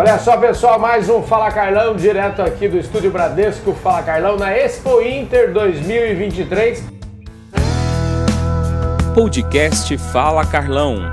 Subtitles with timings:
[0.00, 4.50] Olha só, pessoal, mais um Fala Carlão, direto aqui do Estúdio Bradesco Fala Carlão, na
[4.50, 6.82] Expo Inter 2023.
[9.14, 11.12] Podcast Fala Carlão.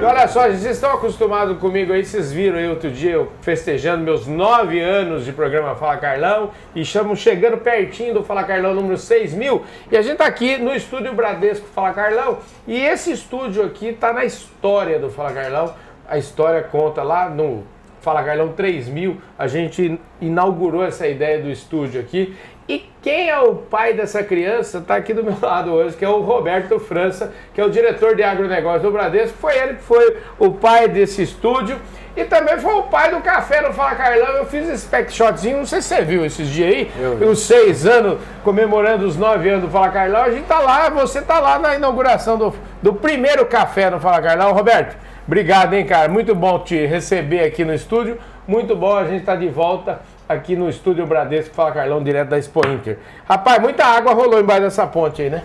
[0.00, 4.02] E olha só, vocês estão acostumados comigo aí, vocês viram aí outro dia eu festejando
[4.02, 8.96] meus nove anos de programa Fala Carlão e estamos chegando pertinho do Fala Carlão número
[8.96, 13.64] 6 mil e a gente está aqui no estúdio Bradesco Fala Carlão e esse estúdio
[13.64, 15.74] aqui está na história do Fala Carlão,
[16.10, 17.62] a história conta lá no
[18.00, 22.36] Fala Carlão 3000, a gente inaugurou essa ideia do estúdio aqui
[22.70, 26.08] e quem é o pai dessa criança está aqui do meu lado hoje, que é
[26.08, 29.36] o Roberto França, que é o diretor de agronegócio do Bradesco.
[29.38, 31.78] Foi ele que foi o pai desse estúdio.
[32.16, 34.36] E também foi o pai do café no Fala Carlão.
[34.36, 36.90] Eu fiz esse pack shotzinho, não sei se você viu esses dias aí,
[37.24, 40.22] os seis anos, comemorando os nove anos do Fala Carlão.
[40.22, 44.22] A gente tá lá, você tá lá na inauguração do, do primeiro café no Fala
[44.22, 44.52] Carlão.
[44.52, 44.96] Roberto,
[45.30, 46.08] obrigado, hein, cara.
[46.08, 48.18] Muito bom te receber aqui no estúdio.
[48.48, 52.30] Muito bom a gente estar tá de volta aqui no estúdio Bradesco, fala Carlão, direto
[52.30, 52.98] da Expo Inter.
[53.26, 55.44] Rapaz, muita água rolou embaixo dessa ponte aí, né?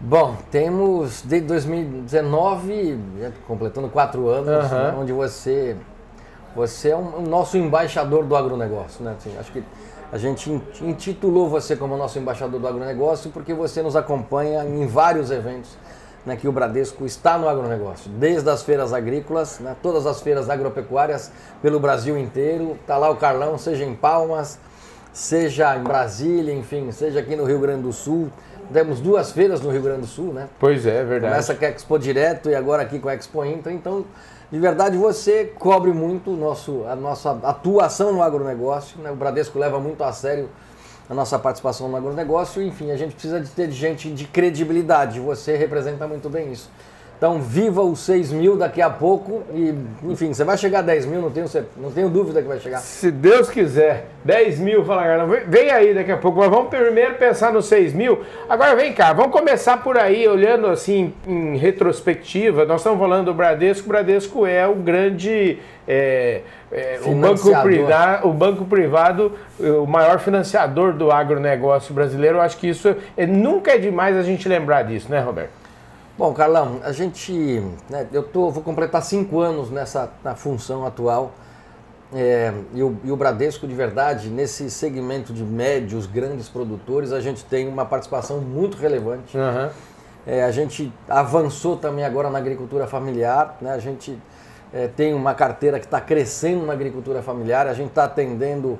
[0.00, 2.98] Bom, temos desde 2019,
[3.46, 5.76] completando quatro anos, né, onde você,
[6.56, 9.14] você é o um, nosso embaixador do agronegócio, né?
[9.18, 9.62] Assim, acho que
[10.10, 15.30] a gente intitulou você como nosso embaixador do agronegócio porque você nos acompanha em vários
[15.30, 15.76] eventos
[16.24, 20.50] né, que o Bradesco está no agronegócio, desde as feiras agrícolas, né, todas as feiras
[20.50, 21.30] agropecuárias
[21.62, 22.76] pelo Brasil inteiro.
[22.80, 24.58] Está lá o Carlão, seja em Palmas,
[25.12, 28.30] seja em Brasília, enfim, seja aqui no Rio Grande do Sul.
[28.72, 30.48] Temos duas feiras no Rio Grande do Sul, né?
[30.60, 31.32] Pois é, é verdade.
[31.32, 33.72] Começa com a Expo Direto e agora aqui com a Expo Inter.
[33.72, 34.04] Então,
[34.52, 39.00] de verdade, você cobre muito nosso, a nossa atuação no agronegócio.
[39.00, 39.10] Né?
[39.10, 40.50] O Bradesco leva muito a sério
[41.08, 42.62] a nossa participação no agronegócio.
[42.62, 45.18] Enfim, a gente precisa de ter gente de credibilidade.
[45.20, 46.70] Você representa muito bem isso.
[47.18, 49.74] Então, viva os 6 mil daqui a pouco e,
[50.04, 52.78] enfim, você vai chegar a 10 mil, não tenho, não tenho dúvida que vai chegar.
[52.78, 57.14] Se Deus quiser, 10 mil, fala, galera, vem aí daqui a pouco, mas vamos primeiro
[57.14, 58.20] pensar nos 6 mil.
[58.48, 63.34] Agora, vem cá, vamos começar por aí, olhando assim, em retrospectiva, nós estamos falando do
[63.34, 65.58] Bradesco, o Bradesco é o grande...
[65.88, 72.42] É, é, o, banco privado, o banco privado, o maior financiador do agronegócio brasileiro, eu
[72.42, 75.67] acho que isso é, nunca é demais a gente lembrar disso, né, Roberto?
[76.18, 77.32] Bom, Carlão, a gente,
[77.88, 81.30] né, eu tô, vou completar cinco anos nessa na função atual
[82.12, 87.20] é, e, o, e, o, Bradesco de verdade nesse segmento de médios, grandes produtores, a
[87.20, 89.38] gente tem uma participação muito relevante.
[89.38, 89.70] Uhum.
[90.26, 93.70] É, a gente avançou também agora na agricultura familiar, né?
[93.70, 94.18] A gente
[94.74, 98.76] é, tem uma carteira que está crescendo na agricultura familiar, a gente está atendendo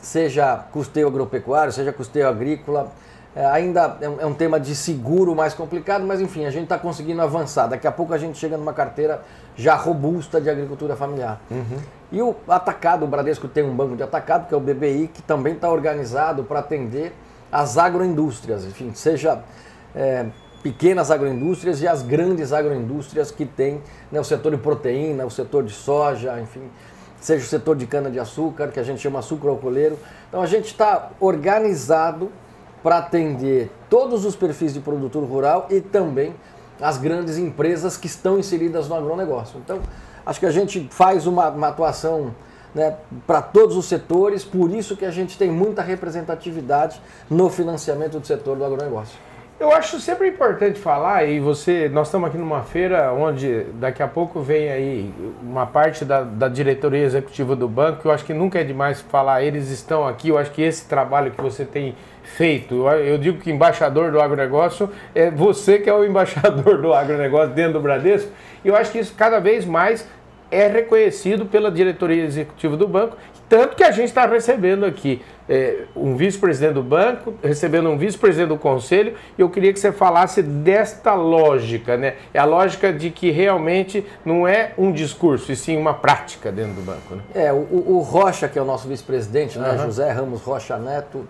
[0.00, 2.92] seja custeio agropecuário, seja custeio agrícola
[3.36, 6.62] é, ainda é um, é um, tema de seguro mais complicado, mas enfim, a gente
[6.62, 7.66] está conseguindo avançar.
[7.66, 9.20] Daqui a pouco a gente chega numa carteira
[9.54, 11.38] já robusta de agricultura familiar.
[11.50, 11.78] Uhum.
[12.10, 15.20] E o atacado, o Bradesco tem um banco de atacado, que é o BBI, que
[15.20, 17.12] também está organizado para atender
[17.52, 19.42] as agroindústrias, enfim, seja
[19.94, 20.24] é,
[20.62, 25.62] pequenas agroindústrias e as grandes agroindústrias que tem né, o setor de proteína, o setor
[25.62, 26.62] de soja, enfim,
[27.20, 29.98] seja o setor de cana-de-açúcar, que a gente chama açúcar alcooleiro.
[30.26, 32.32] Então a gente está organizado
[32.82, 36.34] para atender todos os perfis de produtor rural e também
[36.80, 39.58] as grandes empresas que estão inseridas no agronegócio.
[39.58, 39.80] Então,
[40.24, 42.34] acho que a gente faz uma, uma atuação
[42.74, 47.00] né, para todos os setores, por isso que a gente tem muita representatividade
[47.30, 49.18] no financiamento do setor do agronegócio.
[49.58, 54.06] Eu acho sempre importante falar, e você, nós estamos aqui numa feira onde daqui a
[54.06, 58.60] pouco vem aí uma parte da, da diretoria executiva do banco, eu acho que nunca
[58.60, 62.86] é demais falar, eles estão aqui, eu acho que esse trabalho que você tem feito.
[62.86, 67.74] Eu digo que embaixador do agronegócio é você que é o embaixador do agronegócio dentro
[67.74, 68.30] do Bradesco.
[68.62, 70.06] E eu acho que isso cada vez mais
[70.50, 73.16] é reconhecido pela diretoria executiva do banco,
[73.48, 78.48] tanto que a gente está recebendo aqui é, um vice-presidente do banco, recebendo um vice-presidente
[78.48, 82.14] do conselho, e eu queria que você falasse desta lógica, né?
[82.34, 86.74] É a lógica de que realmente não é um discurso, e sim uma prática dentro
[86.74, 87.14] do banco.
[87.14, 87.22] Né?
[87.34, 89.70] É, o, o Rocha, que é o nosso vice-presidente, né?
[89.70, 89.78] Uhum.
[89.78, 91.26] José Ramos Rocha Neto,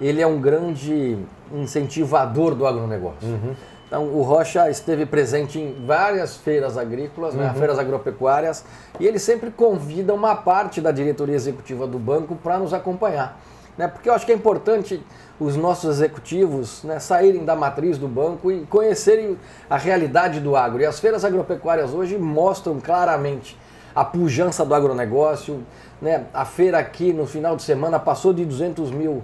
[0.00, 1.18] ele é um grande
[1.52, 3.28] incentivador do agronegócio.
[3.28, 3.54] Uhum.
[3.86, 7.52] Então, o Rocha esteve presente em várias feiras agrícolas, né, uhum.
[7.52, 8.64] né, feiras agropecuárias,
[8.98, 13.40] e ele sempre convida uma parte da diretoria executiva do banco para nos acompanhar.
[13.78, 15.00] Né, porque eu acho que é importante
[15.38, 19.38] os nossos executivos né, saírem da matriz do banco e conhecerem
[19.68, 20.80] a realidade do agro.
[20.80, 23.56] E as feiras agropecuárias hoje mostram claramente
[23.94, 25.62] a pujança do agronegócio.
[26.00, 29.22] Né, a feira aqui no final de semana passou de 200 mil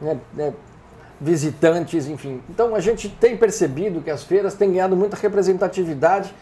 [0.00, 0.52] né, né,
[1.20, 2.40] visitantes, enfim.
[2.48, 6.34] Então a gente tem percebido que as feiras têm ganhado muita representatividade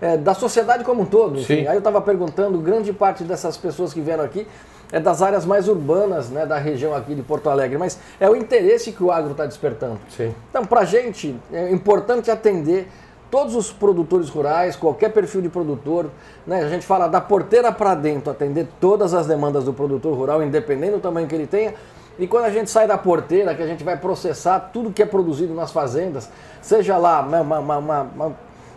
[0.00, 1.38] é, da sociedade como um todo.
[1.38, 1.62] Enfim.
[1.62, 1.66] Sim.
[1.66, 4.46] Aí eu estava perguntando, grande parte dessas pessoas que vieram aqui
[4.90, 8.34] é das áreas mais urbanas né, da região aqui de Porto Alegre, mas é o
[8.34, 9.98] interesse que o agro está despertando.
[10.08, 10.34] Sim.
[10.48, 12.88] Então, para a gente, é importante atender
[13.30, 16.06] todos os produtores rurais, qualquer perfil de produtor.
[16.46, 16.62] Né?
[16.62, 20.92] A gente fala da porteira para dentro, atender todas as demandas do produtor rural, independente
[20.92, 21.74] do tamanho que ele tenha.
[22.18, 25.06] E quando a gente sai da porteira, que a gente vai processar tudo que é
[25.06, 26.28] produzido nas fazendas,
[26.60, 28.00] seja lá uma, uma, uma,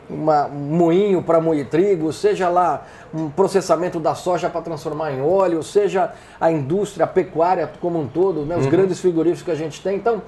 [0.10, 5.22] uma, um moinho para moer trigo, seja lá um processamento da soja para transformar em
[5.22, 9.56] óleo, seja a indústria, a pecuária como um todo, né, os grandes frigoríficos que a
[9.56, 9.96] gente tem.
[9.96, 10.22] Então,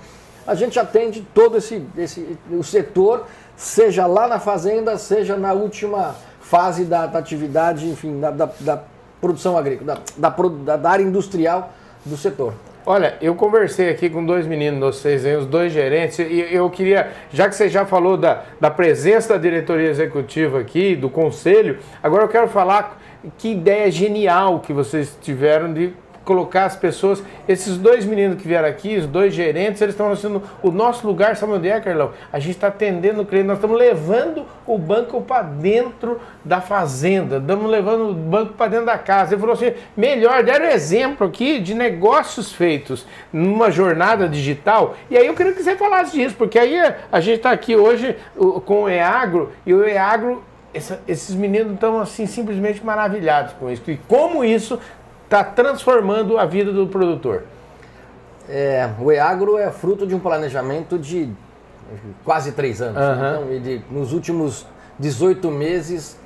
[0.47, 3.25] a gente atende todo esse, esse o setor,
[3.55, 8.83] seja lá na fazenda, seja na última fase da, da atividade, enfim, da, da, da
[9.21, 11.71] produção agrícola, da, da, da área industrial
[12.03, 12.53] do setor.
[12.85, 17.47] Olha, eu conversei aqui com dois meninos, vocês os dois gerentes, e eu queria, já
[17.47, 22.27] que você já falou da, da presença da diretoria executiva aqui, do conselho, agora eu
[22.27, 23.01] quero falar
[23.37, 28.67] que ideia genial que vocês tiveram de colocar as pessoas, esses dois meninos que vieram
[28.67, 32.11] aqui, os dois gerentes, eles estão sendo o nosso lugar, sabe onde é, Carlão?
[32.31, 37.37] A gente está atendendo o cliente, nós estamos levando o banco para dentro da fazenda,
[37.37, 39.33] estamos levando o banco para dentro da casa.
[39.33, 45.27] Ele falou assim, melhor, deram exemplo aqui de negócios feitos numa jornada digital, e aí
[45.27, 46.77] eu queria que você falasse disso, porque aí
[47.11, 48.15] a gente está aqui hoje
[48.65, 50.43] com o EAGRO, e o EAGRO
[51.07, 53.83] esses meninos estão assim simplesmente maravilhados com isso.
[53.91, 54.79] E como isso
[55.33, 57.43] está transformando a vida do produtor?
[58.47, 61.29] É, o EAGRO é fruto de um planejamento de
[62.23, 63.01] quase três anos.
[63.01, 63.13] Uhum.
[63.13, 64.67] Então, e de, nos últimos
[64.99, 66.17] 18 meses,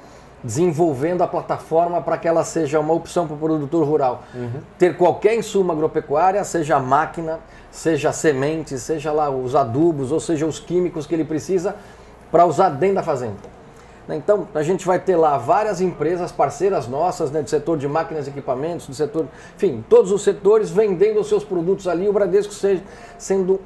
[0.44, 4.24] desenvolvendo a plataforma para que ela seja uma opção para o produtor rural.
[4.33, 4.62] Uhum.
[4.77, 7.39] Ter qualquer insumo agropecuária, seja máquina,
[7.71, 11.75] seja semente, seja lá os adubos, ou seja os químicos que ele precisa
[12.30, 13.56] para usar dentro da fazenda.
[14.15, 18.27] Então, a gente vai ter lá várias empresas parceiras nossas, né, do setor de máquinas
[18.27, 22.54] e equipamentos, do setor, enfim, todos os setores vendendo os seus produtos ali, o Bradesco
[22.54, 22.81] seja,
[23.18, 23.59] sendo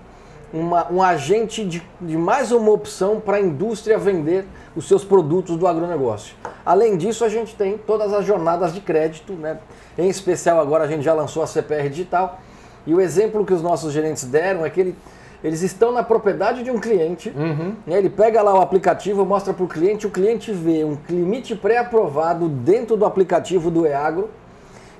[0.51, 4.45] uma, um agente de, de mais uma opção para a indústria vender
[4.75, 6.35] os seus produtos do agronegócio.
[6.65, 9.59] Além disso, a gente tem todas as jornadas de crédito, né?
[9.97, 12.39] em especial agora a gente já lançou a CPR Digital,
[12.85, 14.95] e o exemplo que os nossos gerentes deram é que ele
[15.43, 17.75] eles estão na propriedade de um cliente, uhum.
[17.85, 21.55] né, ele pega lá o aplicativo, mostra para o cliente, o cliente vê um limite
[21.55, 24.29] pré-aprovado dentro do aplicativo do EAGRO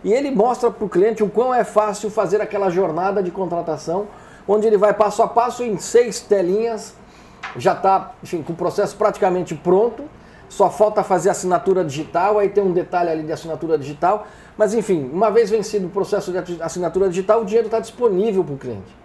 [0.04, 4.08] e ele mostra para o cliente o quão é fácil fazer aquela jornada de contratação,
[4.48, 6.96] onde ele vai passo a passo em seis telinhas,
[7.56, 8.14] já está
[8.46, 10.06] com o processo praticamente pronto,
[10.50, 14.26] só falta fazer assinatura digital, aí tem um detalhe ali de assinatura digital,
[14.58, 18.56] mas enfim, uma vez vencido o processo de assinatura digital, o dinheiro está disponível para
[18.56, 19.01] o cliente.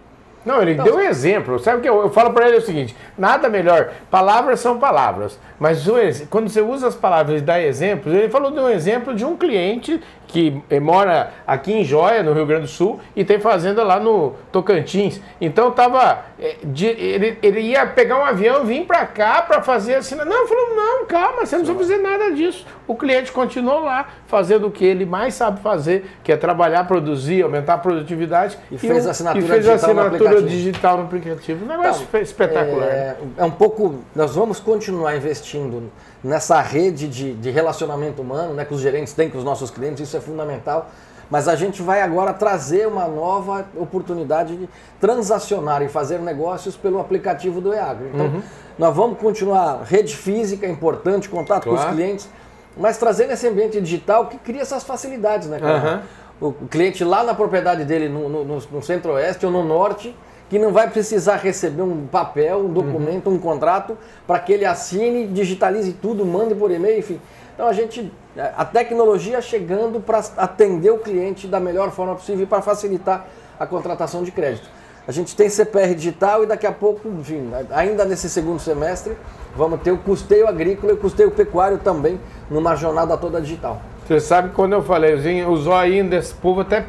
[0.46, 1.58] Não, ele então, deu um exemplo.
[1.58, 3.90] Sabe o que eu, eu falo para ele é o seguinte: nada melhor.
[4.08, 5.38] Palavras são palavras.
[5.58, 5.84] Mas
[6.30, 9.36] quando você usa as palavras e dá exemplos, ele falou de um exemplo de um
[9.36, 14.00] cliente que mora aqui em Joia, no Rio Grande do Sul, e tem fazenda lá
[14.00, 15.20] no Tocantins.
[15.40, 16.24] Então tava.
[16.38, 20.14] Eh, ele, ele ia pegar um avião e vir para cá para fazer assim.
[20.16, 22.66] Não, falou, não, calma, você não precisa fazer nada disso.
[22.86, 27.42] O cliente continuou lá fazendo o que ele mais sabe fazer, que é trabalhar, produzir,
[27.42, 28.58] aumentar a produtividade.
[28.70, 31.64] E, e fez a assinatura, e fez digital, assinatura no digital no aplicativo.
[31.64, 32.88] Um negócio então, espetacular.
[32.88, 34.04] É, é um pouco.
[34.14, 35.90] Nós vamos continuar investindo investindo
[36.22, 40.00] nessa rede de, de relacionamento humano né, que os gerentes têm com os nossos clientes,
[40.00, 40.90] isso é fundamental.
[41.28, 44.68] Mas a gente vai agora trazer uma nova oportunidade de
[45.00, 48.10] transacionar e fazer negócios pelo aplicativo do EAGRO.
[48.14, 48.42] Então, uhum.
[48.78, 51.78] nós vamos continuar, rede física é importante, contato claro.
[51.78, 52.28] com os clientes,
[52.76, 56.04] mas trazendo esse ambiente digital que cria essas facilidades, né, cara?
[56.40, 56.48] Uhum.
[56.48, 60.14] O cliente lá na propriedade dele, no, no, no centro-oeste ou no norte,
[60.48, 63.36] que não vai precisar receber um papel, um documento, uhum.
[63.36, 63.96] um contrato,
[64.26, 67.20] para que ele assine, digitalize tudo, mande por e-mail, enfim.
[67.56, 68.12] Então a gente,
[68.54, 73.26] a tecnologia chegando para atender o cliente da melhor forma possível para facilitar
[73.58, 74.68] a contratação de crédito.
[75.08, 79.16] A gente tem CPR digital e daqui a pouco, enfim, ainda nesse segundo semestre,
[79.56, 82.20] vamos ter o custeio agrícola e o custeio pecuário também
[82.50, 83.80] numa jornada toda digital.
[84.06, 86.84] Você sabe quando eu falei, o zóio desse povo até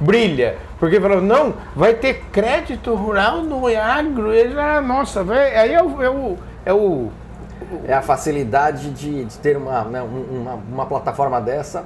[0.00, 0.56] brilha.
[0.80, 4.32] Porque falou, não, vai ter crédito rural no agro.
[4.32, 7.10] Ele, ah, nossa, vai, aí é o, é o, é o
[7.86, 11.84] é a facilidade de, de ter uma, né, uma, uma, plataforma dessa.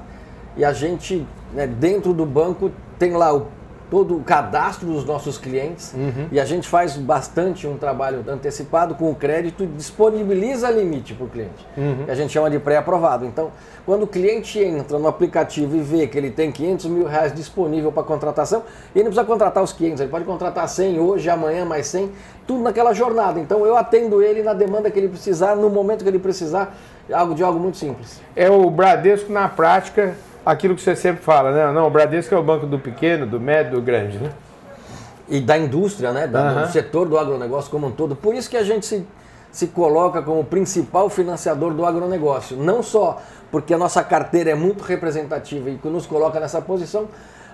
[0.57, 3.49] E a gente, né, dentro do banco, tem lá o,
[3.91, 6.27] todo o cadastro dos nossos clientes Uhum.
[6.33, 11.25] e a gente faz bastante um trabalho antecipado com o crédito e disponibiliza limite para
[11.27, 12.05] o cliente, Uhum.
[12.09, 13.25] a gente chama de pré-aprovado.
[13.25, 13.51] Então,
[13.87, 17.93] quando o cliente entra no aplicativo e vê que ele tem 500 mil reais disponível
[17.93, 18.63] para contratação,
[18.95, 22.11] ele não precisa contratar os 500, ele pode contratar 100 hoje, amanhã mais 100,
[22.47, 23.39] tudo naquela jornada.
[23.39, 26.75] Então, eu atendo ele na demanda que ele precisar, no momento que ele precisar,
[27.13, 28.21] algo de algo muito simples.
[28.35, 30.15] É o Bradesco na prática,
[30.45, 31.73] aquilo que você sempre fala, né?
[31.73, 34.31] Não, o Bradesco é o banco do pequeno, do médio, do grande, né?
[35.27, 36.63] e da indústria, né, da- Aham.
[36.67, 38.15] do setor do agronegócio como um todo.
[38.15, 39.07] Por isso que a gente se,
[39.51, 42.59] se coloca como principal financiador do agronegócio.
[42.59, 47.09] Não só porque a nossa carteira é muito representativa e que nos coloca nessa posição,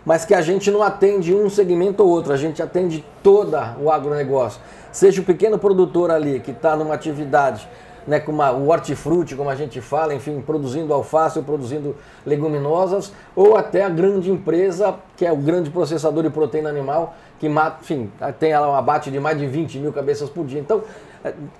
[0.05, 3.89] mas que a gente não atende um segmento ou outro, a gente atende toda o
[3.89, 4.61] agronegócio.
[4.91, 7.69] Seja o pequeno produtor ali que está numa atividade
[8.07, 13.13] né, com uma, o hortifruti, como a gente fala, enfim, produzindo alface ou produzindo leguminosas,
[13.35, 17.79] ou até a grande empresa, que é o grande processador de proteína animal, que mata,
[17.83, 20.61] enfim, tem ela um abate de mais de 20 mil cabeças por dia.
[20.61, 20.83] Então,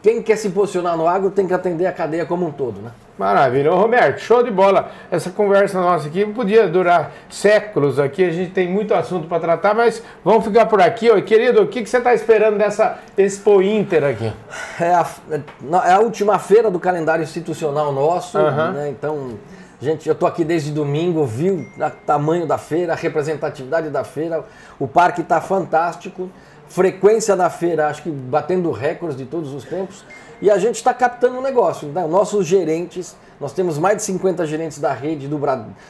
[0.03, 2.91] quem quer se posicionar no agro tem que atender a cadeia como um todo, né?
[3.19, 3.71] Maravilha.
[3.71, 4.91] Ô, Roberto, show de bola.
[5.11, 9.75] Essa conversa nossa aqui podia durar séculos aqui, a gente tem muito assunto para tratar,
[9.75, 11.11] mas vamos ficar por aqui.
[11.11, 14.33] Ô, querido, o que, que você está esperando dessa Expo Inter aqui?
[14.81, 15.41] É a, é
[15.89, 18.73] é a última feira do calendário institucional nosso, Aham.
[18.73, 18.89] né?
[18.89, 19.33] Então,
[19.79, 24.03] gente, eu tô aqui desde domingo, vi o ta- tamanho da feira, a representatividade da
[24.05, 24.43] feira,
[24.79, 26.31] o parque está fantástico,
[26.71, 30.05] frequência da feira, acho que batendo recordes de todos os tempos,
[30.41, 31.89] e a gente está captando o negócio.
[31.89, 32.07] Né?
[32.07, 35.39] Nossos gerentes, nós temos mais de 50 gerentes da rede do,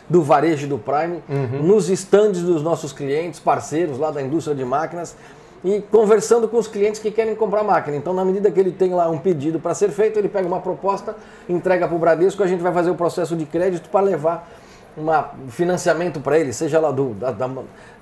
[0.08, 1.22] do varejo do Prime,
[1.62, 5.14] nos estandes dos nossos clientes, parceiros lá da indústria de máquinas,
[5.62, 7.94] e conversando com os clientes que querem comprar máquina.
[7.94, 10.60] Então, na medida que ele tem lá um pedido para ser feito, ele pega uma
[10.60, 11.14] proposta,
[11.46, 14.50] entrega para o Bradesco, a gente vai fazer o processo de crédito para levar
[14.96, 17.50] uma, um financiamento para ele, seja lá do, da, da-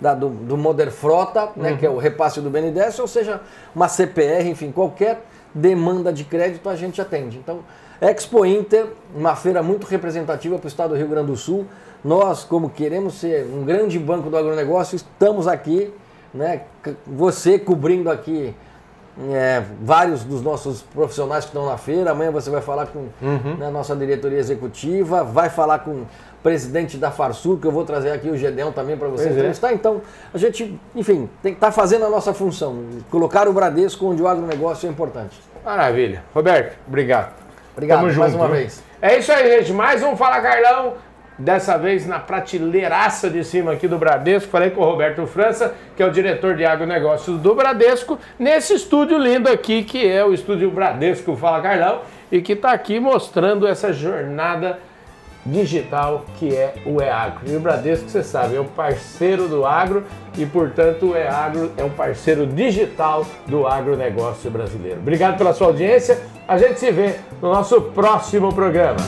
[0.00, 3.40] da- do, do Moder Frota, né, que é o repasse do BNDES, ou seja,
[3.74, 5.22] uma CPR, enfim, qualquer
[5.54, 7.38] demanda de crédito a gente atende.
[7.38, 7.60] Então,
[8.00, 11.66] Expo Inter, uma feira muito representativa para o estado do Rio Grande do Sul.
[12.04, 15.92] Nós, como queremos ser um grande banco do agronegócio, estamos aqui,
[16.32, 16.62] né?
[17.06, 18.54] Você cobrindo aqui
[19.32, 22.12] é, vários dos nossos profissionais que estão na feira.
[22.12, 23.06] Amanhã você vai falar com
[23.58, 26.02] né, a nossa diretoria executiva, vai falar com
[26.42, 29.38] presidente da Farsul, que eu vou trazer aqui o Gedeão também para você Pois é.
[29.38, 29.72] entrevistar.
[29.72, 30.00] Então,
[30.32, 34.28] a gente, enfim, tem que estar fazendo a nossa função, colocar o Bradesco onde o
[34.28, 35.38] agronegócio é importante.
[35.64, 36.22] Maravilha.
[36.34, 37.32] Roberto, obrigado.
[37.72, 38.56] Obrigado Tamo mais junto, uma viu?
[38.56, 38.82] vez.
[39.00, 39.72] É isso aí, gente.
[39.72, 40.94] Mais um Fala Carlão.
[41.40, 44.50] Dessa vez na prateleiraça de cima aqui do Bradesco.
[44.50, 49.16] Falei com o Roberto França, que é o diretor de agronegócios do Bradesco, nesse estúdio
[49.16, 52.00] lindo aqui, que é o estúdio Bradesco Fala Carlão,
[52.32, 54.80] e que está aqui mostrando essa jornada
[55.44, 57.50] digital que é o EAGro.
[57.50, 60.04] E o Bradesco, você sabe, é um parceiro do agro
[60.36, 65.00] e, portanto, o EAGro é um parceiro digital do agronegócio brasileiro.
[65.00, 66.18] Obrigado pela sua audiência.
[66.46, 68.98] A gente se vê no nosso próximo programa.